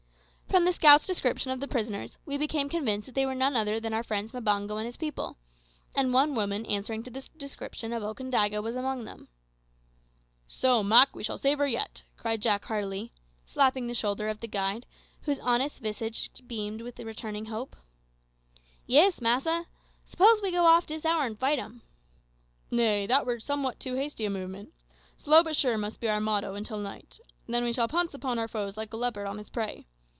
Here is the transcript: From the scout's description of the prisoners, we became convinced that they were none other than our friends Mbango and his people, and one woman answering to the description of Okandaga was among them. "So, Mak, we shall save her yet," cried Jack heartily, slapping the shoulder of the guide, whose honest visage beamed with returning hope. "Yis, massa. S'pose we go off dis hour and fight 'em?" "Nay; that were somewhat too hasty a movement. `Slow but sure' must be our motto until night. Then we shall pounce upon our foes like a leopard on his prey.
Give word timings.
From 0.51 0.65
the 0.65 0.73
scout's 0.73 1.05
description 1.07 1.49
of 1.51 1.61
the 1.61 1.67
prisoners, 1.67 2.17
we 2.25 2.35
became 2.37 2.67
convinced 2.67 3.05
that 3.05 3.15
they 3.15 3.25
were 3.25 3.33
none 3.33 3.55
other 3.55 3.79
than 3.79 3.93
our 3.93 4.03
friends 4.03 4.33
Mbango 4.33 4.75
and 4.75 4.85
his 4.85 4.97
people, 4.97 5.37
and 5.95 6.13
one 6.13 6.35
woman 6.35 6.65
answering 6.65 7.03
to 7.03 7.09
the 7.09 7.25
description 7.37 7.93
of 7.93 8.03
Okandaga 8.03 8.61
was 8.61 8.75
among 8.75 9.05
them. 9.05 9.29
"So, 10.47 10.83
Mak, 10.83 11.15
we 11.15 11.23
shall 11.23 11.37
save 11.37 11.59
her 11.59 11.67
yet," 11.67 12.03
cried 12.17 12.41
Jack 12.41 12.65
heartily, 12.65 13.13
slapping 13.45 13.87
the 13.87 13.93
shoulder 13.93 14.27
of 14.27 14.41
the 14.41 14.47
guide, 14.47 14.85
whose 15.21 15.39
honest 15.39 15.79
visage 15.79 16.29
beamed 16.45 16.81
with 16.81 16.99
returning 16.99 17.45
hope. 17.45 17.77
"Yis, 18.85 19.21
massa. 19.21 19.67
S'pose 20.05 20.41
we 20.43 20.51
go 20.51 20.65
off 20.65 20.85
dis 20.85 21.05
hour 21.05 21.23
and 21.25 21.39
fight 21.39 21.59
'em?" 21.59 21.81
"Nay; 22.69 23.07
that 23.07 23.25
were 23.25 23.39
somewhat 23.39 23.79
too 23.79 23.95
hasty 23.95 24.25
a 24.25 24.29
movement. 24.29 24.73
`Slow 25.17 25.45
but 25.45 25.55
sure' 25.55 25.77
must 25.77 26.01
be 26.01 26.09
our 26.09 26.19
motto 26.19 26.55
until 26.55 26.79
night. 26.79 27.21
Then 27.47 27.63
we 27.63 27.71
shall 27.71 27.87
pounce 27.87 28.13
upon 28.13 28.37
our 28.37 28.49
foes 28.49 28.75
like 28.75 28.91
a 28.91 28.97
leopard 28.97 29.27
on 29.27 29.37
his 29.37 29.49
prey. 29.49 29.85